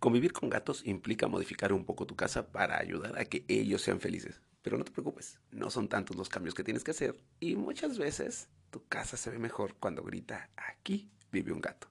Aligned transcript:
Convivir 0.00 0.32
con 0.32 0.48
gatos 0.48 0.82
implica 0.86 1.28
modificar 1.28 1.74
un 1.74 1.84
poco 1.84 2.06
tu 2.06 2.16
casa 2.16 2.50
para 2.50 2.78
ayudar 2.78 3.18
a 3.18 3.26
que 3.26 3.44
ellos 3.48 3.82
sean 3.82 4.00
felices. 4.00 4.40
Pero 4.62 4.78
no 4.78 4.84
te 4.84 4.92
preocupes, 4.92 5.38
no 5.50 5.68
son 5.68 5.90
tantos 5.90 6.16
los 6.16 6.30
cambios 6.30 6.54
que 6.54 6.64
tienes 6.64 6.84
que 6.84 6.92
hacer 6.92 7.22
y 7.38 7.54
muchas 7.56 7.98
veces 7.98 8.48
tu 8.70 8.82
casa 8.86 9.18
se 9.18 9.28
ve 9.28 9.38
mejor 9.38 9.74
cuando 9.78 10.02
grita, 10.02 10.48
aquí 10.56 11.10
vive 11.30 11.52
un 11.52 11.60
gato. 11.60 11.88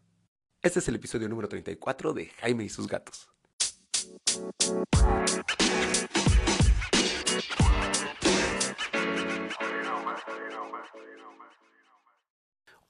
Este 0.64 0.80
es 0.80 0.88
el 0.88 0.96
episodio 0.96 1.30
número 1.30 1.48
34 1.48 2.14
de 2.14 2.26
Jaime 2.26 2.64
y 2.64 2.70
sus 2.70 2.88
gatos. 2.88 3.30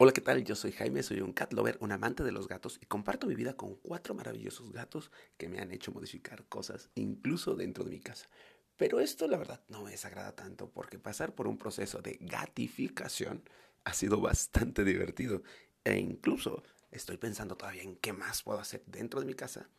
Hola, 0.02 0.13
¿qué 0.13 0.21
tal? 0.21 0.45
Yo 0.45 0.55
soy 0.55 0.71
Jaime, 0.71 1.04
soy 1.04 1.20
un 1.20 1.34
cat 1.34 1.52
lover, 1.52 1.77
un 1.82 1.91
amante 1.91 2.23
de 2.23 2.32
los 2.32 2.47
gatos 2.47 2.79
y 2.82 2.86
comparto 2.86 3.27
mi 3.27 3.36
vida 3.36 3.57
con 3.57 3.75
cuatro 3.75 4.14
maravillosos 4.14 4.71
gatos 4.71 5.11
que 5.38 5.50
me 5.50 5.59
han 5.59 5.73
hecho 5.73 5.91
modificar 5.91 6.45
cosas 6.47 6.89
incluso 6.96 7.54
dentro 7.54 7.83
de 7.83 7.92
mi 7.92 8.00
casa. 8.00 8.29
Pero 8.78 9.01
esto 9.01 9.28
la 9.28 9.37
verdad 9.37 9.61
no 9.68 9.83
me 9.83 9.92
desagrada 9.92 10.33
tanto 10.37 10.70
porque 10.71 11.00
pasar 11.00 11.36
por 11.36 11.47
un 11.47 11.57
proceso 11.57 12.01
de 12.01 12.18
gatificación 12.21 13.43
ha 13.83 13.93
sido 13.93 14.21
bastante 14.21 14.86
divertido 14.86 15.43
e 15.83 15.97
incluso 15.97 16.64
estoy 16.92 17.18
pensando 17.18 17.57
todavía 17.57 17.84
en 17.84 17.97
qué 17.97 18.14
más 18.14 18.42
puedo 18.43 18.59
hacer 18.59 18.84
dentro 18.86 19.20
de 19.20 19.25
mi 19.25 19.34
casa 19.34 19.70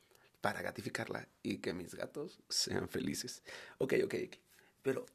para 0.42 0.60
gatificarla 0.60 1.28
y 1.42 1.60
que 1.60 1.72
mis 1.72 1.94
gatos 1.94 2.42
sean 2.50 2.90
felices. 2.90 3.42
Ok, 3.78 3.94
ok, 4.04 4.14
ok. 4.26 4.36
Pero, 4.82 5.06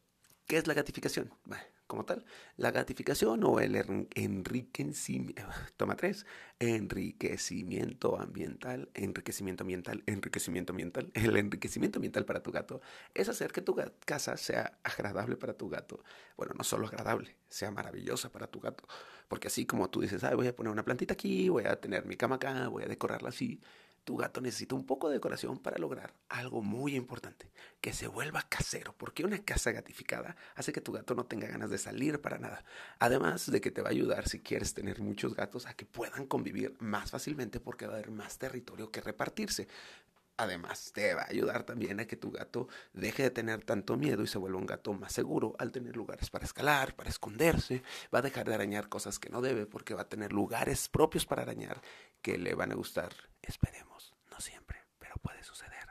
¿qué 0.47 0.57
es 0.57 0.65
la 0.65 0.73
gatificación? 0.73 1.31
Bueno, 1.43 1.63
como 1.87 2.05
tal. 2.05 2.25
La 2.57 2.71
gratificación 2.71 3.43
o 3.43 3.59
el 3.59 3.75
enriquecimiento, 4.15 5.43
toma 5.77 5.95
tres, 5.95 6.25
enriquecimiento 6.59 8.19
ambiental, 8.19 8.89
enriquecimiento 8.93 9.63
ambiental, 9.63 10.03
enriquecimiento 10.05 10.73
ambiental. 10.73 11.11
El 11.15 11.37
enriquecimiento 11.37 11.97
ambiental 11.97 12.25
para 12.25 12.41
tu 12.43 12.51
gato 12.51 12.81
es 13.13 13.29
hacer 13.29 13.51
que 13.51 13.61
tu 13.61 13.75
casa 14.05 14.37
sea 14.37 14.79
agradable 14.83 15.37
para 15.37 15.53
tu 15.53 15.69
gato. 15.69 16.03
Bueno, 16.37 16.53
no 16.57 16.63
solo 16.63 16.87
agradable, 16.87 17.35
sea 17.49 17.71
maravillosa 17.71 18.31
para 18.31 18.47
tu 18.47 18.59
gato. 18.59 18.87
Porque 19.27 19.47
así 19.47 19.65
como 19.65 19.89
tú 19.89 20.01
dices, 20.01 20.23
Ay, 20.23 20.35
voy 20.35 20.47
a 20.47 20.55
poner 20.55 20.71
una 20.71 20.83
plantita 20.85 21.13
aquí, 21.13 21.49
voy 21.49 21.65
a 21.65 21.79
tener 21.79 22.05
mi 22.05 22.15
cama 22.15 22.35
acá, 22.35 22.67
voy 22.67 22.83
a 22.83 22.87
decorarla 22.87 23.29
así 23.29 23.59
tu 24.05 24.15
gato 24.15 24.39
necesita 24.39 24.75
un 24.75 24.85
poco 24.85 25.09
de 25.09 25.15
decoración 25.15 25.57
para 25.59 25.77
lograr 25.77 26.13
algo 26.29 26.61
muy 26.61 26.95
importante, 26.95 27.51
que 27.81 27.91
se 27.91 28.07
vuelva 28.07 28.47
casero, 28.47 28.95
porque 28.97 29.25
una 29.25 29.43
casa 29.43 29.71
gatificada 29.71 30.37
hace 30.55 30.71
que 30.71 30.79
tu 30.79 30.91
gato 30.91 31.15
no 31.15 31.25
tenga 31.25 31.47
ganas 31.47 31.71
de 31.71 31.79
salir 31.79 32.21
para 32.21 32.37
nada. 32.37 32.63
Además 32.99 33.51
de 33.51 33.59
que 33.59 33.71
te 33.71 33.81
va 33.81 33.89
a 33.89 33.91
ayudar 33.91 34.29
si 34.29 34.39
quieres 34.39 34.73
tener 34.75 35.01
muchos 35.01 35.35
gatos 35.35 35.65
a 35.65 35.73
que 35.73 35.85
puedan 35.85 36.27
convivir 36.27 36.75
más 36.79 37.11
fácilmente 37.11 37.59
porque 37.59 37.87
va 37.87 37.93
a 37.93 37.95
haber 37.97 38.11
más 38.11 38.37
territorio 38.37 38.91
que 38.91 39.01
repartirse. 39.01 39.67
Además, 40.37 40.91
te 40.93 41.13
va 41.13 41.21
a 41.21 41.29
ayudar 41.29 41.63
también 41.63 41.99
a 42.01 42.05
que 42.05 42.17
tu 42.17 42.29
gato 42.29 42.67
deje 42.93 43.23
de 43.23 43.29
tener 43.31 43.63
tanto 43.63 43.95
miedo 43.95 44.21
y 44.21 44.27
se 44.27 44.37
vuelva 44.37 44.59
un 44.59 44.65
gato 44.65 44.93
más 44.93 45.13
seguro 45.13 45.55
al 45.59 45.71
tener 45.71 45.95
lugares 45.95 46.29
para 46.29 46.43
escalar, 46.43 46.93
para 46.95 47.09
esconderse. 47.09 47.83
Va 48.13 48.19
a 48.19 48.21
dejar 48.21 48.47
de 48.47 48.53
arañar 48.53 48.89
cosas 48.89 49.17
que 49.17 49.29
no 49.29 49.41
debe 49.41 49.65
porque 49.65 49.93
va 49.93 50.01
a 50.01 50.09
tener 50.09 50.33
lugares 50.33 50.89
propios 50.89 51.25
para 51.25 51.43
arañar 51.43 51.81
que 52.21 52.37
le 52.37 52.53
van 52.53 52.73
a 52.73 52.75
gustar. 52.75 53.13
Esperemos, 53.47 54.13
no 54.31 54.39
siempre, 54.39 54.79
pero 54.99 55.15
puede 55.15 55.43
suceder. 55.43 55.89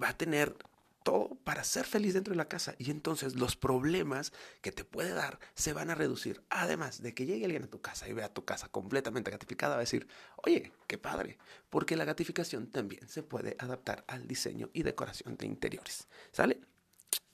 Va 0.00 0.10
a 0.10 0.16
tener 0.16 0.56
todo 1.04 1.36
para 1.44 1.64
ser 1.64 1.86
feliz 1.86 2.14
dentro 2.14 2.32
de 2.32 2.36
la 2.36 2.48
casa 2.48 2.74
y 2.76 2.90
entonces 2.90 3.34
los 3.34 3.56
problemas 3.56 4.32
que 4.60 4.72
te 4.72 4.84
puede 4.84 5.12
dar 5.14 5.38
se 5.54 5.72
van 5.72 5.90
a 5.90 5.94
reducir. 5.94 6.42
Además 6.50 7.02
de 7.02 7.14
que 7.14 7.24
llegue 7.24 7.46
alguien 7.46 7.64
a 7.64 7.70
tu 7.70 7.80
casa 7.80 8.08
y 8.08 8.12
vea 8.12 8.32
tu 8.32 8.44
casa 8.44 8.68
completamente 8.68 9.30
gatificada, 9.30 9.74
va 9.74 9.80
a 9.80 9.80
decir, 9.80 10.06
oye, 10.36 10.72
qué 10.86 10.98
padre, 10.98 11.38
porque 11.70 11.96
la 11.96 12.04
gatificación 12.04 12.70
también 12.70 13.08
se 13.08 13.22
puede 13.22 13.56
adaptar 13.58 14.04
al 14.06 14.26
diseño 14.26 14.70
y 14.72 14.82
decoración 14.82 15.36
de 15.36 15.46
interiores. 15.46 16.08
¿Sale? 16.32 16.60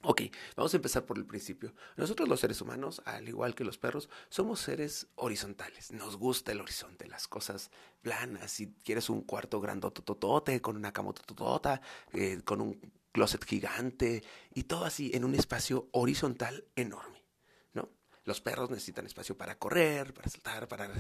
Ok, 0.07 0.21
vamos 0.55 0.75
a 0.75 0.77
empezar 0.77 1.07
por 1.07 1.17
el 1.17 1.25
principio. 1.25 1.73
Nosotros 1.97 2.29
los 2.29 2.39
seres 2.39 2.61
humanos, 2.61 3.01
al 3.07 3.27
igual 3.27 3.55
que 3.55 3.65
los 3.65 3.79
perros, 3.79 4.11
somos 4.29 4.61
seres 4.61 5.07
horizontales. 5.15 5.93
Nos 5.93 6.19
gusta 6.19 6.53
el 6.53 6.61
horizonte, 6.61 7.09
las 7.09 7.27
cosas 7.27 7.71
planas. 8.03 8.51
Si 8.51 8.75
quieres 8.85 9.09
un 9.09 9.23
cuarto 9.23 9.63
grandototote, 9.63 10.61
con 10.61 10.77
una 10.77 10.93
cama 10.93 11.15
totota, 11.15 11.81
eh, 12.13 12.43
con 12.45 12.61
un 12.61 12.93
closet 13.13 13.43
gigante 13.47 14.23
y 14.53 14.65
todo 14.65 14.85
así 14.85 15.11
en 15.15 15.25
un 15.25 15.35
espacio 15.35 15.89
horizontal 15.93 16.67
enorme, 16.77 17.25
¿no? 17.73 17.89
Los 18.25 18.43
perros 18.43 18.69
necesitan 18.69 19.07
espacio 19.07 19.39
para 19.39 19.59
correr, 19.59 20.13
para 20.13 20.29
saltar, 20.29 20.69
para 20.69 20.91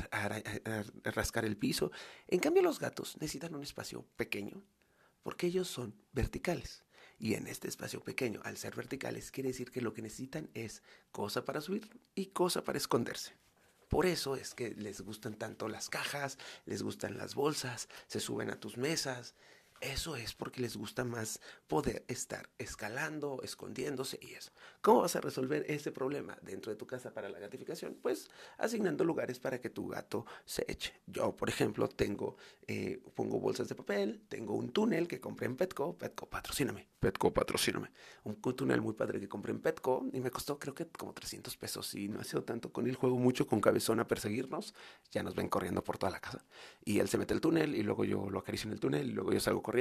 rascar 1.04 1.44
el 1.44 1.58
piso. 1.58 1.90
En 2.26 2.40
cambio, 2.40 2.62
los 2.62 2.78
gatos 2.78 3.16
necesitan 3.20 3.54
un 3.54 3.62
espacio 3.62 4.06
pequeño 4.16 4.62
porque 5.22 5.48
ellos 5.48 5.68
son 5.68 5.94
verticales. 6.12 6.83
Y 7.24 7.36
en 7.36 7.46
este 7.46 7.68
espacio 7.68 8.04
pequeño, 8.04 8.42
al 8.44 8.58
ser 8.58 8.76
verticales, 8.76 9.30
quiere 9.30 9.48
decir 9.48 9.70
que 9.70 9.80
lo 9.80 9.94
que 9.94 10.02
necesitan 10.02 10.50
es 10.52 10.82
cosa 11.10 11.42
para 11.42 11.62
subir 11.62 11.88
y 12.14 12.26
cosa 12.26 12.64
para 12.64 12.76
esconderse. 12.76 13.32
Por 13.88 14.04
eso 14.04 14.36
es 14.36 14.52
que 14.52 14.74
les 14.74 15.00
gustan 15.00 15.38
tanto 15.38 15.66
las 15.68 15.88
cajas, 15.88 16.36
les 16.66 16.82
gustan 16.82 17.16
las 17.16 17.34
bolsas, 17.34 17.88
se 18.08 18.20
suben 18.20 18.50
a 18.50 18.60
tus 18.60 18.76
mesas, 18.76 19.34
eso 19.84 20.16
es 20.16 20.34
porque 20.34 20.62
les 20.62 20.76
gusta 20.76 21.04
más 21.04 21.40
poder 21.66 22.04
estar 22.08 22.48
escalando, 22.58 23.40
escondiéndose 23.42 24.18
y 24.22 24.32
eso. 24.32 24.50
¿Cómo 24.80 25.02
vas 25.02 25.14
a 25.16 25.20
resolver 25.20 25.64
ese 25.68 25.92
problema 25.92 26.38
dentro 26.42 26.72
de 26.72 26.76
tu 26.76 26.86
casa 26.86 27.12
para 27.12 27.28
la 27.28 27.38
gratificación? 27.38 27.98
Pues 28.00 28.30
asignando 28.56 29.04
lugares 29.04 29.38
para 29.38 29.60
que 29.60 29.68
tu 29.68 29.88
gato 29.88 30.24
se 30.46 30.64
eche. 30.68 30.94
Yo, 31.06 31.36
por 31.36 31.50
ejemplo, 31.50 31.88
tengo, 31.88 32.36
eh, 32.66 33.02
pongo 33.14 33.38
bolsas 33.38 33.68
de 33.68 33.74
papel, 33.74 34.22
tengo 34.28 34.54
un 34.54 34.70
túnel 34.70 35.06
que 35.06 35.20
compré 35.20 35.46
en 35.46 35.56
Petco. 35.56 35.96
Petco, 35.98 36.30
patrocíname. 36.30 36.88
Petco, 36.98 37.34
patrocíname. 37.34 37.90
Un, 38.24 38.36
túnel 38.36 38.80
muy 38.80 38.94
padre 38.94 39.20
que 39.20 39.28
compré 39.28 39.52
en 39.52 39.60
Petco 39.60 40.06
y 40.12 40.20
me 40.20 40.30
costó 40.30 40.58
creo 40.58 40.74
que 40.74 40.86
como 40.86 41.12
300 41.12 41.56
pesos 41.58 41.94
y 41.94 42.08
no 42.08 42.20
ha 42.20 42.24
sido 42.24 42.42
tanto. 42.42 42.72
Con 42.72 42.86
él 42.86 42.94
juego 42.94 43.18
mucho 43.18 43.46
con 43.46 43.60
Cabezón 43.60 44.00
a 44.00 44.06
perseguirnos. 44.06 44.74
Ya 45.10 45.22
nos 45.22 45.34
ven 45.34 45.48
corriendo 45.48 45.84
por 45.84 45.98
toda 45.98 46.10
la 46.10 46.20
casa. 46.20 46.44
Y 46.84 47.00
él 47.00 47.08
se 47.08 47.18
mete 47.18 47.34
el 47.34 47.42
túnel 47.42 47.74
y 47.74 47.82
luego 47.82 48.04
yo 48.04 48.30
lo 48.30 48.38
acaricio 48.38 48.68
en 48.68 48.72
el 48.72 48.80
túnel 48.80 49.10
y 49.10 49.12
luego 49.12 49.32
yo 49.32 49.40
salgo 49.40 49.62
corriendo 49.62 49.73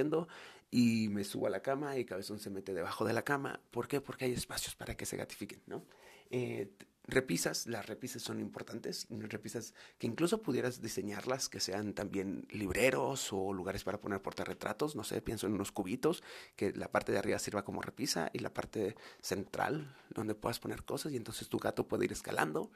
y 0.72 1.08
me 1.10 1.24
subo 1.24 1.48
a 1.48 1.50
la 1.50 1.62
cama 1.62 1.98
y 1.98 2.06
Cabezón 2.06 2.40
se 2.40 2.50
mete 2.50 2.74
debajo 2.74 3.06
de 3.06 3.14
la 3.14 3.24
cama. 3.24 3.60
¿Por 3.72 3.88
qué? 3.88 4.02
Porque 4.02 4.26
hay 4.26 4.34
espacios 4.34 4.76
para 4.76 4.96
que 4.96 5.06
se 5.06 5.18
gratifiquen, 5.18 5.62
¿no? 5.68 5.86
Eh, 6.32 6.72
repisas, 7.06 7.68
las 7.68 7.86
repisas 7.86 8.22
son 8.22 8.40
importantes, 8.40 9.08
repisas 9.10 9.74
que 9.98 10.08
incluso 10.08 10.42
pudieras 10.42 10.82
diseñarlas 10.82 11.50
que 11.50 11.60
sean 11.60 11.94
también 11.94 12.48
libreros 12.50 13.32
o 13.34 13.54
lugares 13.54 13.84
para 13.84 14.00
poner 14.00 14.22
portarretratos, 14.22 14.96
no 14.96 15.04
sé, 15.04 15.22
pienso 15.22 15.48
en 15.48 15.54
unos 15.54 15.72
cubitos, 15.72 16.24
que 16.56 16.72
la 16.72 16.92
parte 16.92 17.12
de 17.12 17.20
arriba 17.20 17.40
sirva 17.40 17.66
como 17.66 17.82
repisa 17.82 18.30
y 18.34 18.40
la 18.40 18.54
parte 18.54 18.96
central 19.22 19.96
donde 20.10 20.34
puedas 20.34 20.60
poner 20.60 20.84
cosas 20.84 21.12
y 21.12 21.18
entonces 21.18 21.50
tu 21.50 21.60
gato 21.60 21.88
puede 21.88 22.06
ir 22.06 22.14
escalando. 22.14 22.72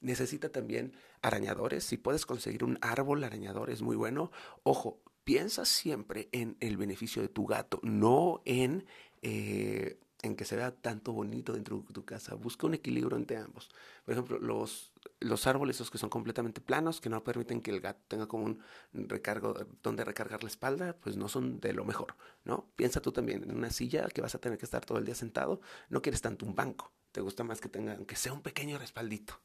Necesita 0.00 0.50
también 0.50 0.92
arañadores, 1.22 1.84
si 1.84 1.96
puedes 1.96 2.26
conseguir 2.26 2.64
un 2.64 2.78
árbol 2.82 3.24
arañador 3.24 3.70
es 3.70 3.82
muy 3.82 3.96
bueno. 3.96 4.30
Ojo, 4.64 5.00
piensa 5.28 5.66
siempre 5.66 6.30
en 6.32 6.56
el 6.58 6.78
beneficio 6.78 7.20
de 7.20 7.28
tu 7.28 7.44
gato, 7.44 7.80
no 7.82 8.40
en... 8.46 8.86
Eh, 9.20 10.00
en 10.22 10.34
que 10.34 10.46
se 10.46 10.56
vea 10.56 10.72
tanto 10.72 11.12
bonito 11.12 11.52
dentro 11.52 11.84
de 11.86 11.92
tu 11.92 12.04
casa. 12.04 12.34
Busca 12.34 12.66
un 12.66 12.74
equilibrio 12.74 13.16
entre 13.16 13.36
ambos. 13.36 13.68
Por 14.04 14.12
ejemplo, 14.12 14.38
los, 14.40 14.90
los 15.20 15.46
árboles 15.46 15.76
esos 15.76 15.92
que 15.92 15.98
son 15.98 16.10
completamente 16.10 16.60
planos, 16.60 17.00
que 17.00 17.08
no 17.08 17.22
permiten 17.22 17.60
que 17.60 17.70
el 17.70 17.80
gato 17.80 18.00
tenga 18.08 18.26
como 18.26 18.46
un 18.46 18.62
recargo 18.94 19.54
donde 19.80 20.04
recargar 20.04 20.42
la 20.42 20.48
espalda, 20.48 20.96
pues 20.96 21.16
no 21.16 21.28
son 21.28 21.60
de 21.60 21.72
lo 21.72 21.84
mejor, 21.84 22.16
¿no? 22.44 22.68
Piensa 22.74 23.00
tú 23.00 23.12
también 23.12 23.44
en 23.44 23.54
una 23.54 23.70
silla 23.70 24.08
que 24.08 24.22
vas 24.22 24.34
a 24.34 24.40
tener 24.40 24.58
que 24.58 24.64
estar 24.64 24.84
todo 24.84 24.98
el 24.98 25.04
día 25.04 25.14
sentado, 25.14 25.60
no 25.88 26.02
quieres 26.02 26.22
tanto 26.22 26.46
un 26.46 26.56
banco, 26.56 26.90
te 27.12 27.20
gusta 27.20 27.44
más 27.44 27.60
que 27.60 27.68
tenga, 27.68 27.92
aunque 27.92 28.16
sea 28.16 28.32
un 28.32 28.42
pequeño 28.42 28.76
respaldito. 28.78 29.40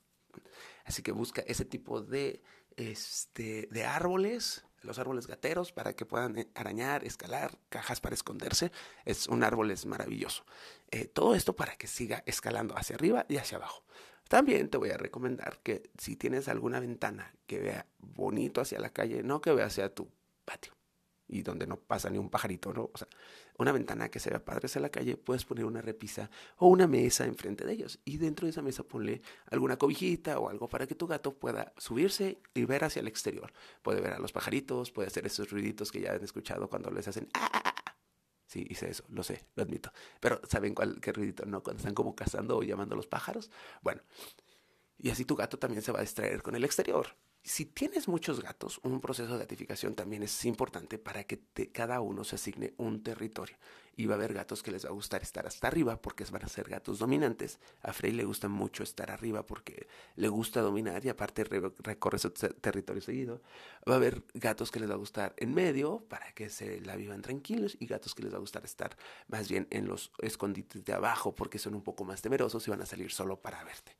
Así 0.85 1.03
que 1.03 1.11
busca 1.11 1.43
ese 1.45 1.65
tipo 1.65 2.01
de, 2.01 2.41
este, 2.77 3.67
de 3.69 3.83
árboles 3.85 4.65
los 4.83 4.99
árboles 4.99 5.27
gateros 5.27 5.71
para 5.71 5.93
que 5.93 6.05
puedan 6.05 6.37
eh, 6.37 6.47
arañar, 6.55 7.03
escalar, 7.03 7.57
cajas 7.69 8.01
para 8.01 8.15
esconderse. 8.15 8.71
Es 9.05 9.27
un 9.27 9.43
árbol 9.43 9.71
es 9.71 9.85
maravilloso. 9.85 10.45
Eh, 10.91 11.05
todo 11.05 11.35
esto 11.35 11.55
para 11.55 11.75
que 11.75 11.87
siga 11.87 12.23
escalando 12.25 12.77
hacia 12.77 12.95
arriba 12.95 13.25
y 13.27 13.37
hacia 13.37 13.57
abajo. 13.57 13.83
También 14.27 14.69
te 14.69 14.77
voy 14.77 14.91
a 14.91 14.97
recomendar 14.97 15.59
que 15.63 15.89
si 15.97 16.15
tienes 16.15 16.47
alguna 16.47 16.79
ventana 16.79 17.33
que 17.45 17.59
vea 17.59 17.85
bonito 17.99 18.61
hacia 18.61 18.79
la 18.79 18.89
calle, 18.89 19.23
no 19.23 19.41
que 19.41 19.53
vea 19.53 19.65
hacia 19.65 19.93
tu 19.93 20.09
patio 20.45 20.73
y 21.33 21.41
donde 21.41 21.65
no 21.65 21.77
pasa 21.77 22.11
ni 22.11 22.19
un 22.19 22.29
pajarito, 22.29 22.71
¿no? 22.71 22.91
O 22.93 22.97
sea, 22.97 23.07
una 23.57 23.71
ventana 23.71 24.09
que 24.09 24.19
se 24.19 24.29
vea 24.29 24.45
padre 24.45 24.67
hacia 24.67 24.79
la 24.79 24.89
calle, 24.89 25.17
puedes 25.17 25.45
poner 25.45 25.65
una 25.65 25.81
repisa 25.81 26.29
o 26.57 26.67
una 26.67 26.85
mesa 26.85 27.25
enfrente 27.25 27.65
de 27.65 27.73
ellos. 27.73 27.99
Y 28.05 28.17
dentro 28.17 28.45
de 28.45 28.51
esa 28.51 28.61
mesa 28.61 28.83
ponle 28.83 29.21
alguna 29.49 29.77
cobijita 29.77 30.37
o 30.39 30.47
algo 30.47 30.69
para 30.69 30.85
que 30.85 30.93
tu 30.93 31.07
gato 31.07 31.33
pueda 31.33 31.73
subirse 31.77 32.39
y 32.53 32.65
ver 32.65 32.83
hacia 32.83 32.99
el 32.99 33.07
exterior. 33.07 33.51
Puede 33.81 33.99
ver 33.99 34.13
a 34.13 34.19
los 34.19 34.31
pajaritos, 34.31 34.91
puede 34.91 35.07
hacer 35.07 35.25
esos 35.25 35.49
ruiditos 35.49 35.91
que 35.91 36.01
ya 36.01 36.13
han 36.13 36.23
escuchado 36.23 36.69
cuando 36.69 36.91
les 36.91 37.07
hacen 37.07 37.27
¡Ah! 37.33 37.49
ah, 37.51 37.61
ah, 37.65 37.75
ah". 37.87 37.95
Sí, 38.45 38.67
hice 38.69 38.91
eso, 38.91 39.03
lo 39.09 39.23
sé, 39.23 39.45
lo 39.55 39.63
admito. 39.63 39.91
Pero 40.19 40.39
¿saben 40.47 40.75
cuál, 40.75 41.01
qué 41.01 41.11
ruidito, 41.11 41.45
no? 41.47 41.63
Cuando 41.63 41.79
están 41.79 41.95
como 41.95 42.15
cazando 42.15 42.57
o 42.57 42.61
llamando 42.63 42.93
a 42.93 42.97
los 42.97 43.07
pájaros. 43.07 43.49
Bueno, 43.81 44.03
y 44.99 45.09
así 45.09 45.25
tu 45.25 45.35
gato 45.35 45.57
también 45.57 45.81
se 45.81 45.91
va 45.91 45.97
a 45.99 46.03
distraer 46.03 46.43
con 46.43 46.55
el 46.55 46.63
exterior. 46.63 47.07
Si 47.45 47.65
tienes 47.65 48.07
muchos 48.07 48.41
gatos, 48.41 48.79
un 48.83 49.01
proceso 49.01 49.33
de 49.33 49.39
gatificación 49.39 49.95
también 49.95 50.23
es 50.23 50.45
importante 50.45 50.97
para 50.97 51.25
que 51.25 51.41
cada 51.73 51.99
uno 51.99 52.23
se 52.23 52.35
asigne 52.35 52.73
un 52.77 53.03
territorio. 53.03 53.57
Y 53.97 54.05
va 54.05 54.15
a 54.15 54.17
haber 54.17 54.33
gatos 54.33 54.63
que 54.63 54.71
les 54.71 54.85
va 54.85 54.89
a 54.89 54.93
gustar 54.93 55.21
estar 55.21 55.45
hasta 55.45 55.67
arriba 55.67 56.01
porque 56.01 56.23
van 56.31 56.45
a 56.45 56.47
ser 56.47 56.69
gatos 56.69 56.99
dominantes. 56.99 57.59
A 57.81 57.91
Frey 57.91 58.13
le 58.13 58.23
gusta 58.23 58.47
mucho 58.47 58.81
estar 58.81 59.11
arriba 59.11 59.45
porque 59.45 59.87
le 60.15 60.29
gusta 60.29 60.61
dominar 60.61 61.05
y 61.05 61.09
aparte 61.09 61.43
recorre 61.43 62.17
su 62.17 62.31
territorio 62.31 63.01
seguido. 63.01 63.41
Va 63.87 63.95
a 63.95 63.97
haber 63.97 64.23
gatos 64.33 64.71
que 64.71 64.79
les 64.79 64.89
va 64.89 64.93
a 64.93 64.97
gustar 64.97 65.35
en 65.37 65.53
medio 65.53 65.99
para 66.07 66.31
que 66.31 66.49
se 66.49 66.79
la 66.79 66.95
vivan 66.95 67.21
tranquilos 67.21 67.75
y 67.77 67.87
gatos 67.87 68.15
que 68.15 68.23
les 68.23 68.31
va 68.31 68.37
a 68.37 68.41
gustar 68.41 68.63
estar 68.63 68.97
más 69.27 69.49
bien 69.49 69.67
en 69.69 69.85
los 69.85 70.11
escondites 70.19 70.85
de 70.85 70.93
abajo 70.93 71.35
porque 71.35 71.59
son 71.59 71.75
un 71.75 71.83
poco 71.83 72.05
más 72.05 72.21
temerosos 72.21 72.65
y 72.65 72.71
van 72.71 72.81
a 72.81 72.85
salir 72.85 73.11
solo 73.11 73.41
para 73.41 73.63
verte. 73.65 73.91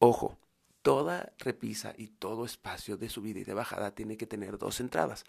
Ojo, 0.00 0.36
toda 0.82 1.32
repisa 1.38 1.94
y 1.96 2.08
todo 2.08 2.44
espacio 2.44 2.96
de 2.96 3.08
subida 3.08 3.40
y 3.40 3.44
de 3.44 3.54
bajada 3.54 3.94
tiene 3.94 4.16
que 4.16 4.26
tener 4.26 4.58
dos 4.58 4.80
entradas. 4.80 5.24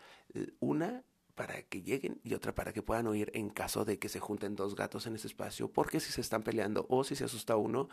Una 0.60 1.04
para 1.36 1.62
que 1.64 1.82
lleguen 1.82 2.20
y 2.24 2.34
otra 2.34 2.54
para 2.54 2.74
que 2.74 2.84
puedan 2.84 3.08
oír 3.08 3.32
en 3.34 3.50
caso 3.50 3.86
de 3.86 4.00
que 4.00 4.10
se 4.10 4.20
junten 4.20 4.56
dos 4.56 4.76
gatos 4.76 5.08
en 5.08 5.16
ese 5.16 5.28
espacio, 5.28 5.72
porque 5.72 6.00
si 6.00 6.12
se 6.12 6.22
están 6.22 6.44
peleando 6.44 6.86
o 6.90 7.04
si 7.04 7.16
se 7.16 7.26
asusta 7.26 7.56
uno 7.56 7.90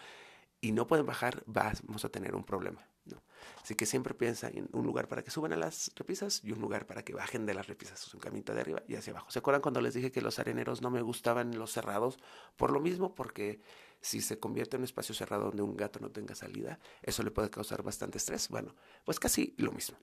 y 0.60 0.72
no 0.72 0.86
pueden 0.86 1.06
bajar, 1.06 1.42
vamos 1.46 2.04
a 2.04 2.08
tener 2.08 2.34
un 2.34 2.44
problema. 2.44 2.86
¿no? 3.04 3.22
Así 3.62 3.74
que 3.74 3.86
siempre 3.86 4.14
piensa 4.14 4.48
en 4.48 4.68
un 4.72 4.84
lugar 4.84 5.08
para 5.08 5.22
que 5.22 5.30
suban 5.30 5.52
a 5.52 5.56
las 5.56 5.90
repisas 5.94 6.42
y 6.44 6.52
un 6.52 6.60
lugar 6.60 6.86
para 6.86 7.04
que 7.04 7.14
bajen 7.14 7.46
de 7.46 7.54
las 7.54 7.66
repisas, 7.66 8.12
un 8.12 8.20
camino 8.20 8.54
de 8.54 8.60
arriba 8.60 8.82
y 8.86 8.96
hacia 8.96 9.12
abajo. 9.12 9.30
¿Se 9.30 9.38
acuerdan 9.38 9.62
cuando 9.62 9.80
les 9.80 9.94
dije 9.94 10.10
que 10.10 10.20
los 10.20 10.38
areneros 10.38 10.82
no 10.82 10.90
me 10.90 11.00
gustaban 11.02 11.56
los 11.58 11.72
cerrados? 11.72 12.18
Por 12.56 12.72
lo 12.72 12.80
mismo, 12.80 13.14
porque 13.14 13.60
si 14.00 14.20
se 14.20 14.38
convierte 14.38 14.76
en 14.76 14.80
un 14.80 14.84
espacio 14.84 15.14
cerrado 15.14 15.44
donde 15.46 15.62
un 15.62 15.76
gato 15.76 16.00
no 16.00 16.10
tenga 16.10 16.34
salida, 16.34 16.78
eso 17.02 17.22
le 17.22 17.30
puede 17.30 17.50
causar 17.50 17.82
bastante 17.82 18.18
estrés. 18.18 18.48
Bueno, 18.48 18.74
pues 19.04 19.18
casi 19.18 19.54
lo 19.58 19.72
mismo. 19.72 19.96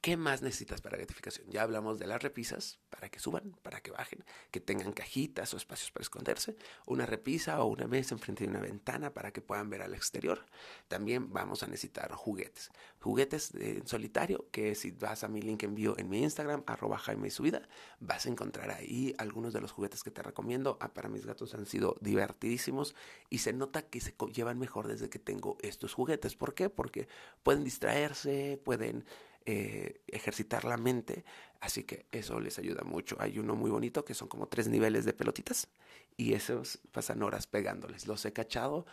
¿Qué 0.00 0.16
más 0.16 0.40
necesitas 0.40 0.80
para 0.80 0.96
gratificación? 0.96 1.46
Ya 1.50 1.60
hablamos 1.60 1.98
de 1.98 2.06
las 2.06 2.22
repisas, 2.22 2.78
para 2.88 3.10
que 3.10 3.18
suban, 3.18 3.54
para 3.62 3.82
que 3.82 3.90
bajen, 3.90 4.24
que 4.50 4.58
tengan 4.58 4.94
cajitas 4.94 5.52
o 5.52 5.58
espacios 5.58 5.90
para 5.90 6.02
esconderse, 6.02 6.56
una 6.86 7.04
repisa 7.04 7.62
o 7.62 7.66
una 7.66 7.86
mesa 7.86 8.14
enfrente 8.14 8.44
de 8.44 8.50
una 8.50 8.60
ventana 8.60 9.12
para 9.12 9.30
que 9.30 9.42
puedan 9.42 9.68
ver 9.68 9.82
al 9.82 9.92
exterior. 9.92 10.46
También 10.88 11.30
vamos 11.34 11.62
a 11.62 11.66
necesitar 11.66 12.12
juguetes. 12.12 12.70
Juguetes 12.98 13.54
en 13.54 13.86
solitario, 13.86 14.48
que 14.50 14.74
si 14.74 14.90
vas 14.90 15.22
a 15.22 15.28
mi 15.28 15.42
link 15.42 15.64
envío 15.64 15.94
en 15.98 16.08
mi 16.08 16.22
Instagram, 16.22 16.62
arroba 16.66 16.96
Jaime 16.96 17.28
Subida, 17.30 17.68
vas 17.98 18.24
a 18.24 18.30
encontrar 18.30 18.70
ahí 18.70 19.14
algunos 19.18 19.52
de 19.52 19.60
los 19.60 19.70
juguetes 19.70 20.02
que 20.02 20.10
te 20.10 20.22
recomiendo. 20.22 20.78
Ah, 20.80 20.94
para 20.94 21.10
mis 21.10 21.26
gatos 21.26 21.52
han 21.52 21.66
sido 21.66 21.98
divertidísimos 22.00 22.94
y 23.28 23.38
se 23.38 23.52
nota 23.52 23.82
que 23.82 24.00
se 24.00 24.14
llevan 24.32 24.58
mejor 24.58 24.88
desde 24.88 25.10
que 25.10 25.18
tengo 25.18 25.58
estos 25.60 25.92
juguetes. 25.92 26.36
¿Por 26.36 26.54
qué? 26.54 26.70
Porque 26.70 27.06
pueden 27.42 27.64
distraerse, 27.64 28.58
pueden 28.64 29.04
eh, 29.46 30.02
ejercitar 30.06 30.64
la 30.64 30.76
mente, 30.76 31.24
así 31.60 31.84
que 31.84 32.06
eso 32.12 32.40
les 32.40 32.58
ayuda 32.58 32.82
mucho. 32.84 33.16
Hay 33.20 33.38
uno 33.38 33.54
muy 33.54 33.70
bonito 33.70 34.04
que 34.04 34.14
son 34.14 34.28
como 34.28 34.48
tres 34.48 34.68
niveles 34.68 35.04
de 35.04 35.12
pelotitas 35.12 35.68
y 36.16 36.34
esos 36.34 36.78
pasan 36.92 37.22
horas 37.22 37.46
pegándoles. 37.46 38.06
Los 38.06 38.24
he 38.24 38.32
cachado, 38.32 38.86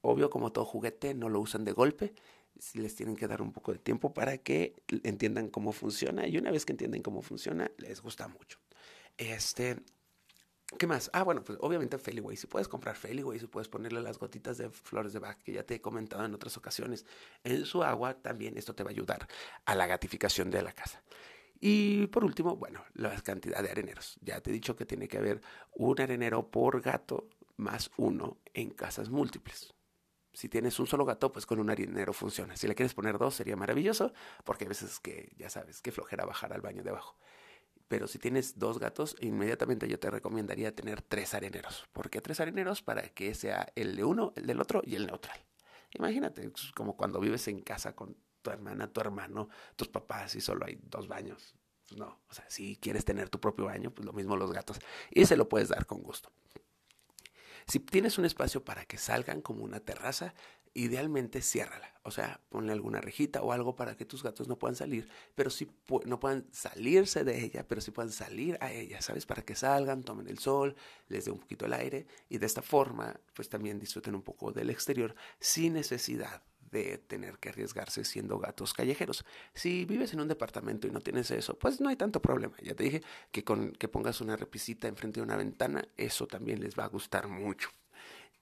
obvio 0.00 0.30
como 0.30 0.52
todo 0.52 0.64
juguete, 0.64 1.14
no 1.14 1.28
lo 1.28 1.40
usan 1.40 1.64
de 1.64 1.72
golpe, 1.72 2.14
les 2.74 2.94
tienen 2.94 3.16
que 3.16 3.26
dar 3.26 3.42
un 3.42 3.52
poco 3.52 3.72
de 3.72 3.78
tiempo 3.78 4.14
para 4.14 4.38
que 4.38 4.74
entiendan 5.02 5.48
cómo 5.48 5.72
funciona 5.72 6.26
y 6.26 6.38
una 6.38 6.50
vez 6.50 6.64
que 6.64 6.72
entienden 6.72 7.02
cómo 7.02 7.22
funciona, 7.22 7.70
les 7.78 8.00
gusta 8.00 8.28
mucho. 8.28 8.58
Este, 9.16 9.76
¿Qué 10.78 10.86
más? 10.86 11.10
Ah, 11.12 11.22
bueno, 11.22 11.42
pues 11.44 11.58
obviamente 11.60 11.98
Feliway. 11.98 12.36
Si 12.36 12.46
puedes 12.46 12.68
comprar 12.68 12.96
Feliway, 12.96 13.38
si 13.38 13.46
puedes 13.46 13.68
ponerle 13.68 14.00
las 14.00 14.18
gotitas 14.18 14.58
de 14.58 14.70
flores 14.70 15.12
de 15.12 15.18
Bach, 15.18 15.38
que 15.42 15.52
ya 15.52 15.62
te 15.64 15.76
he 15.76 15.80
comentado 15.80 16.24
en 16.24 16.34
otras 16.34 16.56
ocasiones, 16.56 17.06
en 17.44 17.64
su 17.66 17.82
agua, 17.84 18.14
también 18.14 18.56
esto 18.56 18.74
te 18.74 18.82
va 18.82 18.90
a 18.90 18.92
ayudar 18.92 19.28
a 19.64 19.74
la 19.74 19.86
gatificación 19.86 20.50
de 20.50 20.62
la 20.62 20.72
casa. 20.72 21.02
Y 21.60 22.08
por 22.08 22.24
último, 22.24 22.56
bueno, 22.56 22.84
la 22.94 23.14
cantidad 23.20 23.62
de 23.62 23.70
areneros. 23.70 24.18
Ya 24.22 24.40
te 24.40 24.50
he 24.50 24.52
dicho 24.52 24.74
que 24.74 24.84
tiene 24.84 25.06
que 25.06 25.18
haber 25.18 25.40
un 25.74 26.00
arenero 26.00 26.50
por 26.50 26.80
gato 26.80 27.28
más 27.56 27.90
uno 27.96 28.38
en 28.52 28.70
casas 28.70 29.10
múltiples. 29.10 29.72
Si 30.32 30.48
tienes 30.48 30.80
un 30.80 30.86
solo 30.86 31.04
gato, 31.04 31.30
pues 31.30 31.46
con 31.46 31.60
un 31.60 31.70
arenero 31.70 32.12
funciona. 32.12 32.56
Si 32.56 32.66
le 32.66 32.74
quieres 32.74 32.94
poner 32.94 33.18
dos, 33.18 33.34
sería 33.34 33.54
maravilloso, 33.54 34.12
porque 34.44 34.64
a 34.64 34.68
veces 34.68 34.98
que, 34.98 35.32
ya 35.36 35.50
sabes, 35.50 35.82
que 35.82 35.92
flojera 35.92 36.24
bajar 36.24 36.52
al 36.52 36.62
baño 36.62 36.82
de 36.82 36.90
abajo. 36.90 37.16
Pero 37.92 38.08
si 38.08 38.18
tienes 38.18 38.58
dos 38.58 38.78
gatos, 38.78 39.16
inmediatamente 39.20 39.86
yo 39.86 39.98
te 39.98 40.08
recomendaría 40.08 40.74
tener 40.74 41.02
tres 41.02 41.34
areneros. 41.34 41.86
¿Por 41.92 42.08
qué 42.08 42.22
tres 42.22 42.40
areneros? 42.40 42.80
Para 42.80 43.02
que 43.10 43.34
sea 43.34 43.70
el 43.76 43.96
de 43.96 44.02
uno, 44.02 44.32
el 44.34 44.46
del 44.46 44.62
otro 44.62 44.80
y 44.82 44.94
el 44.94 45.06
neutral. 45.06 45.38
Imagínate, 45.92 46.46
es 46.46 46.72
como 46.72 46.96
cuando 46.96 47.20
vives 47.20 47.48
en 47.48 47.60
casa 47.60 47.94
con 47.94 48.16
tu 48.40 48.50
hermana, 48.50 48.90
tu 48.90 49.02
hermano, 49.02 49.50
tus 49.76 49.88
papás 49.88 50.34
y 50.36 50.40
solo 50.40 50.64
hay 50.64 50.80
dos 50.84 51.06
baños. 51.06 51.54
No, 51.94 52.22
o 52.30 52.32
sea, 52.32 52.48
si 52.48 52.76
quieres 52.76 53.04
tener 53.04 53.28
tu 53.28 53.38
propio 53.38 53.66
baño, 53.66 53.90
pues 53.90 54.06
lo 54.06 54.14
mismo 54.14 54.38
los 54.38 54.54
gatos. 54.54 54.78
Y 55.10 55.26
se 55.26 55.36
lo 55.36 55.50
puedes 55.50 55.68
dar 55.68 55.84
con 55.84 56.02
gusto. 56.02 56.30
Si 57.66 57.78
tienes 57.78 58.16
un 58.16 58.24
espacio 58.24 58.64
para 58.64 58.86
que 58.86 58.96
salgan 58.96 59.42
como 59.42 59.64
una 59.64 59.80
terraza, 59.80 60.32
idealmente 60.74 61.42
ciérrala. 61.42 61.92
O 62.04 62.10
sea, 62.10 62.40
ponle 62.48 62.72
alguna 62.72 63.00
rejita 63.00 63.42
o 63.42 63.52
algo 63.52 63.76
para 63.76 63.96
que 63.96 64.04
tus 64.04 64.22
gatos 64.22 64.48
no 64.48 64.58
puedan 64.58 64.74
salir, 64.74 65.08
pero 65.34 65.50
sí 65.50 65.70
no 66.04 66.18
puedan 66.18 66.46
salirse 66.50 67.22
de 67.22 67.44
ella, 67.44 67.66
pero 67.66 67.80
sí 67.80 67.92
puedan 67.92 68.10
salir 68.10 68.58
a 68.60 68.72
ella, 68.72 69.00
¿sabes? 69.00 69.24
Para 69.24 69.42
que 69.42 69.54
salgan, 69.54 70.02
tomen 70.02 70.26
el 70.26 70.38
sol, 70.38 70.74
les 71.08 71.26
dé 71.26 71.30
un 71.30 71.38
poquito 71.38 71.66
el 71.66 71.72
aire 71.74 72.06
y 72.28 72.38
de 72.38 72.46
esta 72.46 72.62
forma, 72.62 73.20
pues 73.34 73.48
también 73.48 73.78
disfruten 73.78 74.14
un 74.14 74.22
poco 74.22 74.50
del 74.52 74.70
exterior 74.70 75.14
sin 75.38 75.74
necesidad 75.74 76.42
de 76.72 76.98
tener 76.98 77.38
que 77.38 77.50
arriesgarse 77.50 78.04
siendo 78.04 78.38
gatos 78.38 78.72
callejeros. 78.72 79.24
Si 79.54 79.84
vives 79.84 80.12
en 80.14 80.20
un 80.20 80.28
departamento 80.28 80.88
y 80.88 80.90
no 80.90 81.00
tienes 81.00 81.30
eso, 81.30 81.56
pues 81.58 81.80
no 81.80 81.88
hay 81.88 81.96
tanto 81.96 82.20
problema. 82.20 82.56
Ya 82.62 82.74
te 82.74 82.84
dije 82.84 83.02
que 83.30 83.44
con 83.44 83.72
que 83.72 83.88
pongas 83.88 84.20
una 84.20 84.36
repisita 84.36 84.88
enfrente 84.88 85.20
de 85.20 85.24
una 85.24 85.36
ventana, 85.36 85.86
eso 85.96 86.26
también 86.26 86.60
les 86.60 86.76
va 86.76 86.84
a 86.84 86.88
gustar 86.88 87.28
mucho. 87.28 87.68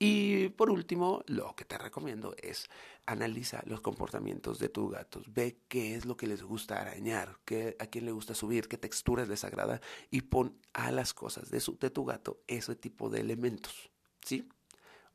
Y 0.03 0.49
por 0.49 0.71
último, 0.71 1.23
lo 1.27 1.55
que 1.55 1.67
te 1.67 1.77
recomiendo 1.77 2.35
es 2.43 2.71
analiza 3.05 3.63
los 3.67 3.83
comportamientos 3.83 4.59
de 4.59 4.71
tus 4.71 4.91
gatos, 4.91 5.31
ve 5.31 5.59
qué 5.69 5.95
es 5.95 6.07
lo 6.07 6.17
que 6.17 6.27
les 6.27 6.43
gusta 6.43 6.81
arañar, 6.81 7.39
qué, 7.45 7.77
a 7.79 7.87
quién 7.87 8.07
le 8.07 8.13
gusta 8.13 8.35
subir, 8.35 8.67
qué 8.67 8.79
texturas 8.79 9.29
les 9.29 9.45
agrada 9.45 9.83
y 10.11 10.23
pon 10.23 10.59
a 10.73 10.91
las 10.91 11.13
cosas 11.13 11.51
de, 11.51 11.61
su, 11.61 11.77
de 11.79 11.91
tu 11.91 12.07
gato 12.07 12.41
ese 12.47 12.75
tipo 12.77 13.11
de 13.11 13.21
elementos, 13.21 13.91
¿sí? 14.25 14.49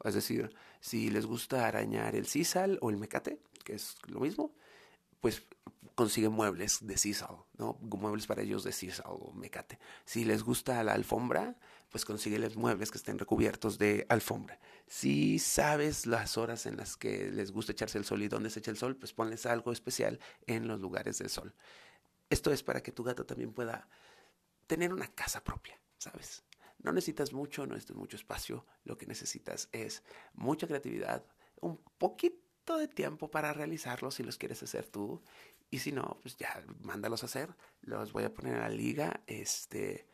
Es 0.03 0.13
decir, 0.13 0.55
si 0.81 1.09
les 1.09 1.25
gusta 1.25 1.67
arañar 1.67 2.15
el 2.15 2.27
sisal 2.27 2.77
o 2.79 2.91
el 2.91 2.97
mecate, 2.97 3.39
que 3.63 3.73
es 3.73 3.95
lo 4.05 4.19
mismo, 4.19 4.53
pues 5.19 5.41
consigue 5.95 6.29
muebles 6.29 6.85
de 6.85 6.97
sisal, 6.99 7.38
¿no? 7.57 7.79
Muebles 7.81 8.27
para 8.27 8.43
ellos 8.43 8.63
de 8.63 8.71
sisal 8.71 9.07
o 9.09 9.33
mecate. 9.33 9.79
Si 10.03 10.25
les 10.25 10.43
gusta 10.43 10.83
la 10.83 10.93
alfombra, 10.93 11.55
pues 11.95 12.03
consígueles 12.03 12.57
muebles 12.57 12.91
que 12.91 12.97
estén 12.97 13.17
recubiertos 13.17 13.77
de 13.77 14.05
alfombra. 14.09 14.59
Si 14.85 15.39
sabes 15.39 16.05
las 16.05 16.37
horas 16.37 16.65
en 16.65 16.75
las 16.75 16.97
que 16.97 17.31
les 17.31 17.53
gusta 17.53 17.71
echarse 17.71 17.97
el 17.97 18.03
sol 18.03 18.21
y 18.21 18.27
dónde 18.27 18.49
se 18.49 18.59
echa 18.59 18.69
el 18.69 18.75
sol, 18.75 18.97
pues 18.97 19.13
ponles 19.13 19.45
algo 19.45 19.71
especial 19.71 20.19
en 20.45 20.67
los 20.67 20.81
lugares 20.81 21.19
del 21.19 21.29
sol. 21.29 21.55
Esto 22.29 22.51
es 22.51 22.63
para 22.63 22.83
que 22.83 22.91
tu 22.91 23.01
gato 23.05 23.25
también 23.25 23.53
pueda 23.53 23.87
tener 24.67 24.91
una 24.91 25.07
casa 25.07 25.41
propia, 25.41 25.79
¿sabes? 25.97 26.43
No 26.79 26.91
necesitas 26.91 27.31
mucho, 27.31 27.65
no 27.65 27.75
necesitas 27.75 27.95
mucho 27.95 28.17
espacio, 28.17 28.65
lo 28.83 28.97
que 28.97 29.05
necesitas 29.05 29.69
es 29.71 30.03
mucha 30.33 30.67
creatividad, 30.67 31.25
un 31.61 31.77
poquito 31.97 32.77
de 32.77 32.89
tiempo 32.89 33.31
para 33.31 33.53
realizarlo 33.53 34.11
si 34.11 34.21
los 34.21 34.37
quieres 34.37 34.61
hacer 34.61 34.85
tú 34.85 35.23
y 35.71 35.79
si 35.79 35.93
no, 35.93 36.19
pues 36.21 36.35
ya 36.35 36.61
mándalos 36.81 37.23
a 37.23 37.27
hacer. 37.27 37.55
Los 37.79 38.11
voy 38.11 38.25
a 38.25 38.33
poner 38.33 38.55
en 38.55 38.59
la 38.59 38.69
liga, 38.69 39.23
este 39.27 40.09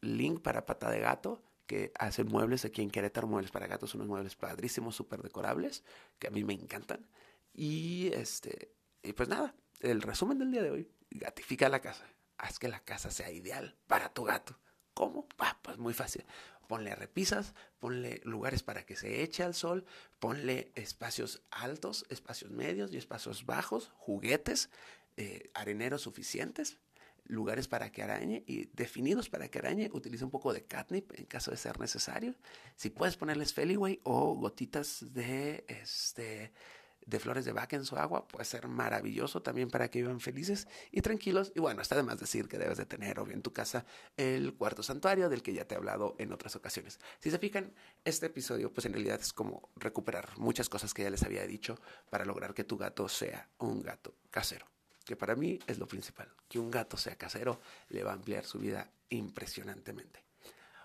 link 0.00 0.40
para 0.40 0.66
Pata 0.66 0.90
de 0.90 1.00
Gato, 1.00 1.42
que 1.66 1.92
hace 1.98 2.24
muebles 2.24 2.64
aquí 2.64 2.82
en 2.82 2.90
Querétaro, 2.90 3.28
muebles 3.28 3.50
para 3.50 3.66
gatos, 3.66 3.94
unos 3.94 4.08
muebles 4.08 4.34
padrísimos, 4.36 4.96
súper 4.96 5.22
decorables, 5.22 5.84
que 6.18 6.28
a 6.28 6.30
mí 6.30 6.42
me 6.42 6.54
encantan. 6.54 7.06
Y 7.52 8.10
este, 8.14 8.72
y 9.02 9.12
pues 9.12 9.28
nada, 9.28 9.54
el 9.80 10.02
resumen 10.02 10.38
del 10.38 10.50
día 10.50 10.62
de 10.62 10.70
hoy, 10.70 10.88
gatifica 11.10 11.68
la 11.68 11.80
casa, 11.80 12.06
haz 12.38 12.58
que 12.58 12.68
la 12.68 12.80
casa 12.80 13.10
sea 13.10 13.30
ideal 13.30 13.76
para 13.86 14.08
tu 14.08 14.24
gato. 14.24 14.58
¿Cómo? 14.94 15.28
pues 15.62 15.78
muy 15.78 15.94
fácil. 15.94 16.24
Ponle 16.66 16.94
repisas, 16.94 17.54
ponle 17.78 18.20
lugares 18.24 18.62
para 18.62 18.84
que 18.84 18.96
se 18.96 19.22
eche 19.22 19.42
al 19.42 19.54
sol, 19.54 19.84
ponle 20.18 20.72
espacios 20.74 21.42
altos, 21.50 22.04
espacios 22.10 22.50
medios 22.50 22.92
y 22.92 22.96
espacios 22.96 23.46
bajos, 23.46 23.90
juguetes, 23.94 24.68
eh, 25.16 25.50
areneros 25.54 26.02
suficientes 26.02 26.78
lugares 27.28 27.68
para 27.68 27.92
que 27.92 28.02
arañe 28.02 28.42
y 28.46 28.66
definidos 28.74 29.28
para 29.28 29.48
que 29.48 29.58
arañe. 29.58 29.90
Utiliza 29.92 30.24
un 30.24 30.30
poco 30.30 30.52
de 30.52 30.64
catnip 30.64 31.12
en 31.14 31.26
caso 31.26 31.50
de 31.50 31.56
ser 31.56 31.78
necesario. 31.78 32.34
Si 32.76 32.90
puedes 32.90 33.16
ponerles 33.16 33.54
Feliway 33.54 34.00
o 34.02 34.34
gotitas 34.34 35.12
de 35.12 35.64
este 35.68 36.52
de 37.08 37.18
flores 37.18 37.46
de 37.46 37.52
vaca 37.52 37.74
en 37.74 37.86
su 37.86 37.96
agua 37.96 38.28
puede 38.28 38.44
ser 38.44 38.68
maravilloso 38.68 39.40
también 39.40 39.70
para 39.70 39.88
que 39.88 40.02
vivan 40.02 40.20
felices 40.20 40.68
y 40.90 41.00
tranquilos. 41.00 41.52
Y 41.54 41.60
bueno, 41.60 41.80
está 41.80 41.96
de 41.96 42.02
más 42.02 42.20
decir 42.20 42.48
que 42.48 42.58
debes 42.58 42.76
de 42.76 42.84
tener 42.84 43.18
obvio 43.18 43.34
en 43.34 43.40
tu 43.40 43.52
casa 43.52 43.86
el 44.18 44.54
cuarto 44.54 44.82
santuario 44.82 45.30
del 45.30 45.42
que 45.42 45.54
ya 45.54 45.64
te 45.64 45.74
he 45.74 45.78
hablado 45.78 46.16
en 46.18 46.32
otras 46.32 46.54
ocasiones. 46.54 47.00
Si 47.18 47.30
se 47.30 47.38
fijan, 47.38 47.72
este 48.04 48.26
episodio 48.26 48.72
pues 48.72 48.84
en 48.84 48.92
realidad 48.92 49.20
es 49.20 49.32
como 49.32 49.70
recuperar 49.76 50.36
muchas 50.36 50.68
cosas 50.68 50.92
que 50.92 51.02
ya 51.02 51.10
les 51.10 51.22
había 51.22 51.46
dicho 51.46 51.80
para 52.10 52.26
lograr 52.26 52.52
que 52.52 52.64
tu 52.64 52.76
gato 52.76 53.08
sea 53.08 53.48
un 53.58 53.82
gato 53.82 54.14
casero 54.30 54.66
que 55.08 55.16
para 55.16 55.34
mí 55.34 55.58
es 55.66 55.78
lo 55.78 55.86
principal. 55.86 56.28
Que 56.48 56.58
un 56.58 56.70
gato 56.70 56.98
sea 56.98 57.16
casero 57.16 57.60
le 57.88 58.04
va 58.04 58.10
a 58.10 58.14
ampliar 58.14 58.44
su 58.44 58.58
vida 58.58 58.90
impresionantemente. 59.08 60.22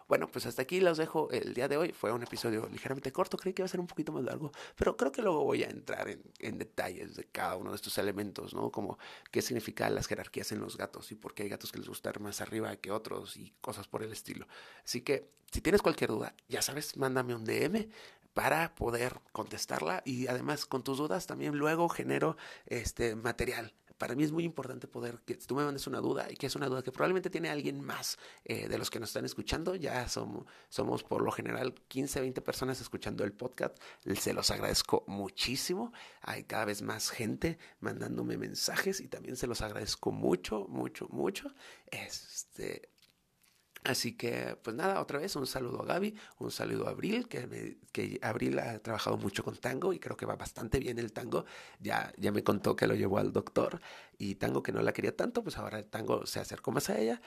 Bueno, 0.08 0.30
pues 0.30 0.46
hasta 0.46 0.62
aquí 0.62 0.80
los 0.80 0.98
dejo 0.98 1.30
el 1.32 1.54
día 1.54 1.68
de 1.68 1.76
hoy. 1.76 1.92
Fue 1.92 2.12
un 2.14 2.24
episodio 2.24 2.70
ligeramente 2.72 3.12
corto, 3.12 3.36
creí 3.36 3.54
que 3.54 3.62
iba 3.62 3.66
a 3.66 3.70
ser 3.70 3.82
un 3.82 3.88
poquito 3.88 4.14
más 4.14 4.24
largo, 4.24 4.52
pero 4.78 4.96
creo 4.96 5.12
que 5.12 5.22
luego 5.22 5.44
voy 5.44 5.64
a 5.64 5.70
entrar 5.70 6.08
en, 6.40 6.58
detalles 6.58 7.16
de 7.16 7.26
cada 7.26 7.58
uno 7.58 7.72
de 7.72 7.76
estos 7.76 7.98
elementos, 7.98 8.54
¿no? 8.54 8.72
Como 8.72 8.98
qué 9.30 9.42
significan 9.42 9.94
las 9.94 10.08
jerarquías 10.08 10.54
en 10.54 10.62
los 10.62 10.78
gatos 10.78 11.12
y 11.12 11.16
por 11.16 11.34
qué 11.34 11.44
hay 11.44 11.50
gatos 11.50 11.72
que 11.72 11.80
les 11.80 11.88
gusta 11.90 12.14
más 12.20 12.40
arriba 12.40 12.76
que 12.78 12.92
otros 12.92 13.36
y 13.36 13.54
cosas 13.60 13.90
por 13.90 14.04
el 14.04 14.12
estilo. 14.14 14.48
Así 14.86 15.02
que 15.02 15.32
si 15.52 15.60
tienes 15.60 15.82
cualquier 15.82 16.12
duda, 16.12 16.34
ya 16.48 16.62
sabes, 16.62 16.96
mándame 16.96 17.36
un 17.36 17.44
DM 17.44 17.90
para 18.34 18.74
poder 18.76 19.20
contestarla 19.32 20.02
y 20.06 20.28
además 20.28 20.66
con 20.66 20.84
tus 20.84 20.98
dudas 20.98 21.28
también 21.28 21.56
luego 21.56 21.90
genero 21.90 22.36
este 22.66 23.16
material 23.16 23.74
para 23.98 24.16
mí 24.16 24.24
es 24.24 24.32
muy 24.32 24.44
importante 24.44 24.88
poder 24.88 25.20
que 25.26 25.36
tú 25.36 25.56
me 25.56 25.64
mandes 25.64 25.88
una 25.88 26.00
duda 26.00 26.28
y 26.30 26.36
que 26.36 26.48
es 26.48 26.56
una 26.56 26.68
duda 26.68 26.82
que 26.84 26.92
probablemente 26.92 27.30
tiene 27.30 27.50
alguien 27.50 27.82
más 27.82 28.18
eh, 28.46 28.68
de 28.68 28.78
los 28.78 28.90
que 28.90 29.00
nos 29.00 29.10
están 29.10 29.26
escuchando. 29.26 29.76
Ya 29.76 30.08
somos, 30.08 30.46
somos 30.70 31.04
por 31.04 31.22
lo 31.22 31.32
general 31.32 31.74
15, 31.88 32.22
20 32.22 32.42
personas 32.42 32.82
escuchando 32.82 33.24
el 33.24 33.34
podcast. 33.34 33.78
Se 34.16 34.34
los 34.34 34.52
agradezco 34.52 35.04
muchísimo. 35.08 35.94
Hay 36.22 36.44
cada 36.44 36.66
vez 36.66 36.82
más 36.82 37.10
gente 37.10 37.58
mandándome 37.80 38.38
mensajes 38.38 39.00
y 39.00 39.08
también 39.08 39.36
se 39.36 39.48
los 39.48 39.62
agradezco 39.62 40.12
mucho, 40.12 40.66
mucho, 40.68 41.08
mucho. 41.10 41.54
Este, 41.88 42.93
Así 43.84 44.16
que, 44.16 44.58
pues 44.64 44.76
nada, 44.76 45.02
otra 45.02 45.20
vez 45.20 45.36
un 45.36 45.46
saludo 45.46 45.82
a 45.82 45.86
Gaby, 45.86 46.16
un 46.40 46.52
saludo 46.52 46.88
a 46.88 46.92
Abril, 46.92 47.28
que, 47.28 47.78
que 47.92 48.18
Abril 48.22 48.58
ha 48.60 48.80
trabajado 48.80 49.18
mucho 49.18 49.44
con 49.44 49.58
tango 49.58 49.92
y 49.92 50.00
creo 50.00 50.16
que 50.16 50.26
va 50.26 50.36
bastante 50.38 50.80
bien 50.80 51.00
el 51.00 51.12
tango. 51.12 51.46
Ya, 51.80 52.14
ya 52.18 52.32
me 52.32 52.44
contó 52.44 52.76
que 52.78 52.88
lo 52.88 52.96
llevó 52.96 53.18
al 53.18 53.34
doctor 53.34 53.82
y 54.18 54.36
tango 54.36 54.64
que 54.64 54.72
no 54.72 54.82
la 54.82 54.94
quería 54.94 55.16
tanto, 55.16 55.44
pues 55.44 55.58
ahora 55.58 55.80
el 55.80 55.86
tango 55.86 56.26
se 56.26 56.40
acercó 56.40 56.72
más 56.72 56.90
a 56.90 56.98
ella 56.98 57.22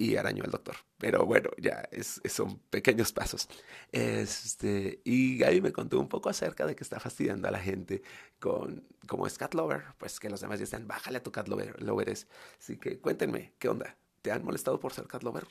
y 0.00 0.16
arañó 0.16 0.44
al 0.44 0.50
doctor. 0.50 0.76
Pero 0.96 1.26
bueno, 1.26 1.50
ya 1.58 1.86
es, 1.90 2.22
son 2.30 2.58
pequeños 2.70 3.12
pasos. 3.12 3.48
Este, 3.92 5.02
y 5.04 5.36
Gaby 5.36 5.60
me 5.60 5.72
contó 5.72 6.00
un 6.00 6.08
poco 6.08 6.30
acerca 6.30 6.66
de 6.66 6.74
que 6.74 6.82
está 6.84 6.98
fastidiando 6.98 7.48
a 7.48 7.50
la 7.50 7.60
gente 7.60 8.02
con, 8.38 8.86
como 9.06 9.26
es 9.26 9.36
cat 9.36 9.52
lover, 9.54 9.84
pues 9.98 10.18
que 10.18 10.30
los 10.30 10.40
demás 10.40 10.58
ya 10.58 10.64
están, 10.64 10.88
bájale 10.88 11.18
a 11.18 11.22
tu 11.22 11.30
cat 11.30 11.48
lover. 11.48 11.76
Así 12.58 12.78
que 12.78 12.98
cuéntenme, 13.00 13.52
¿qué 13.58 13.68
onda? 13.68 13.96
¿Te 14.22 14.32
han 14.32 14.42
molestado 14.42 14.80
por 14.80 14.94
ser 14.94 15.06
cat 15.06 15.22
lover? 15.22 15.46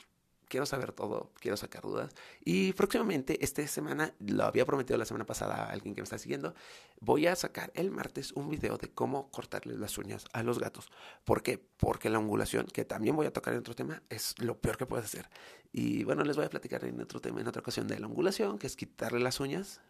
Quiero 0.50 0.66
saber 0.66 0.92
todo, 0.92 1.30
quiero 1.40 1.56
sacar 1.56 1.82
dudas. 1.82 2.12
Y 2.44 2.74
próximamente, 2.74 3.42
esta 3.42 3.66
semana, 3.66 4.12
lo 4.18 4.44
había 4.44 4.66
prometido 4.66 4.98
la 4.98 5.06
semana 5.06 5.24
pasada 5.24 5.54
a 5.54 5.70
alguien 5.70 5.94
que 5.94 6.02
me 6.02 6.04
está 6.04 6.18
siguiendo, 6.18 6.54
voy 7.00 7.26
a 7.28 7.36
sacar 7.36 7.70
el 7.74 7.90
martes 7.90 8.32
un 8.32 8.50
video 8.50 8.76
de 8.76 8.90
cómo 8.90 9.30
cortarles 9.30 9.78
las 9.78 9.96
uñas 9.96 10.26
a 10.32 10.42
los 10.42 10.58
gatos. 10.58 10.90
¿Por 11.24 11.42
qué? 11.42 11.58
Porque 11.78 12.10
la 12.10 12.18
ongulación, 12.18 12.66
que 12.66 12.84
también 12.84 13.16
voy 13.16 13.26
a 13.26 13.32
tocar 13.32 13.54
en 13.54 13.60
otro 13.60 13.74
tema, 13.74 14.02
es 14.10 14.34
lo 14.38 14.60
peor 14.60 14.76
que 14.76 14.86
puedes 14.86 15.06
hacer. 15.06 15.30
Y 15.72 16.04
bueno, 16.04 16.24
les 16.24 16.36
voy 16.36 16.44
a 16.44 16.50
platicar 16.50 16.84
en 16.84 17.00
otro 17.00 17.20
tema, 17.20 17.40
en 17.40 17.46
otra 17.46 17.60
ocasión, 17.60 17.86
de 17.86 17.98
la 17.98 18.08
ongulación, 18.08 18.58
que 18.58 18.66
es 18.66 18.76
quitarle 18.76 19.20
las 19.20 19.40
uñas 19.40 19.80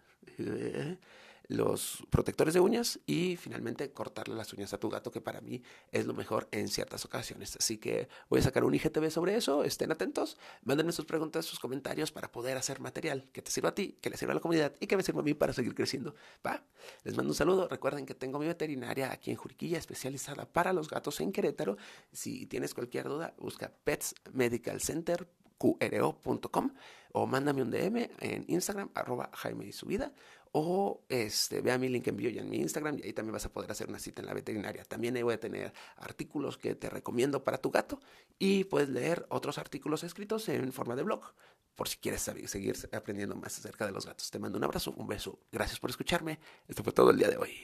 los 1.51 2.05
protectores 2.11 2.55
de 2.55 2.61
uñas 2.61 3.01
y 3.07 3.37
finalmente 3.37 3.91
cortarle 3.93 4.37
las 4.37 4.53
uñas 4.53 4.73
a 4.73 4.79
tu 4.79 4.89
gato, 4.89 5.11
que 5.11 5.21
para 5.21 5.41
mí 5.41 5.63
es 5.91 6.07
lo 6.07 6.15
mejor 6.15 6.49
en 6.53 6.69
ciertas 6.69 7.05
ocasiones. 7.05 7.57
Así 7.57 7.77
que 7.79 8.09
voy 8.29 8.39
a 8.39 8.43
sacar 8.43 8.63
un 8.63 8.73
IGTV 8.73 9.11
sobre 9.11 9.35
eso, 9.35 9.65
estén 9.65 9.91
atentos, 9.91 10.39
mándenme 10.63 10.93
sus 10.93 11.07
preguntas, 11.07 11.45
sus 11.45 11.59
comentarios 11.59 12.13
para 12.13 12.31
poder 12.31 12.57
hacer 12.57 12.81
material 12.81 13.29
que 13.33 13.43
te 13.43 13.51
sirva 13.51 13.71
a 13.71 13.75
ti, 13.75 13.99
que 14.01 14.11
le 14.11 14.17
sirva 14.17 14.33
a 14.33 14.37
la 14.37 14.41
comunidad 14.41 14.75
y 14.79 14.87
que 14.87 14.97
me 14.97 15.03
sirva 15.03 15.21
a 15.21 15.25
mí 15.25 15.35
para 15.35 15.53
seguir 15.53 15.75
creciendo. 15.75 16.15
¿Va? 16.47 16.63
Les 17.03 17.17
mando 17.17 17.33
un 17.33 17.37
saludo, 17.37 17.67
recuerden 17.67 18.07
que 18.07 18.15
tengo 18.15 18.39
mi 18.39 18.47
veterinaria 18.47 19.11
aquí 19.11 19.33
en 19.33 19.37
Juriquilla 19.37 19.79
especializada 19.79 20.47
para 20.47 20.73
los 20.73 20.89
gatos 20.89 21.21
en 21.21 21.33
Querétaro. 21.33 21.77
Si 22.13 22.47
tienes 22.47 22.75
cualquier 22.75 23.09
duda, 23.09 23.35
busca 23.39 23.73
Pets 23.85 24.15
Medical 24.33 24.81
Center 24.81 25.27
qro.com 25.61 26.71
o 27.13 27.27
mándame 27.27 27.63
un 27.63 27.71
DM 27.71 28.09
en 28.21 28.45
Instagram, 28.49 28.91
arroba 28.95 29.31
Jaime 29.35 29.73
su 29.73 29.87
vida, 29.87 30.13
o 30.53 31.05
este, 31.09 31.61
ve 31.61 31.79
mi 31.79 31.89
link 31.89 32.07
en 32.09 32.17
bio 32.17 32.31
y 32.31 32.39
en 32.39 32.49
mi 32.49 32.59
Instagram 32.59 32.99
y 32.99 33.07
ahí 33.07 33.13
también 33.13 33.33
vas 33.33 33.47
a 33.47 33.53
poder 33.53 33.71
hacer 33.71 33.89
una 33.89 33.99
cita 33.99 34.21
en 34.21 34.27
la 34.27 34.35
veterinaria. 34.35 34.85
También 34.85 35.17
ahí 35.17 35.23
voy 35.23 35.35
a 35.35 35.41
tener 35.41 35.73
artículos 35.97 36.59
que 36.59 36.75
te 36.75 36.91
recomiendo 36.91 37.45
para 37.45 37.59
tu 37.59 37.71
gato 37.71 38.01
y 38.39 38.65
puedes 38.65 38.89
leer 38.89 39.27
otros 39.29 39.59
artículos 39.59 40.03
escritos 40.03 40.49
en 40.49 40.73
forma 40.73 40.97
de 40.97 41.03
blog 41.03 41.33
por 41.77 41.89
si 41.89 41.97
quieres 41.97 42.21
seguir 42.21 42.77
aprendiendo 42.93 43.37
más 43.37 43.59
acerca 43.59 43.87
de 43.87 43.93
los 43.93 44.05
gatos. 44.05 44.31
Te 44.31 44.39
mando 44.39 44.59
un 44.59 44.65
abrazo, 44.65 44.93
un 44.97 45.07
beso. 45.07 45.39
Gracias 45.51 45.79
por 45.79 45.91
escucharme. 45.91 46.39
Esto 46.69 46.83
fue 46.83 46.93
todo 46.93 47.11
el 47.11 47.19
día 47.19 47.29
de 47.29 47.39
hoy. 47.39 47.57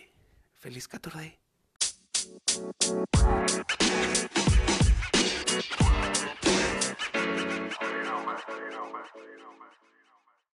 Feliz 0.54 0.88
14. 0.88 1.38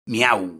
Miau. 0.06 0.58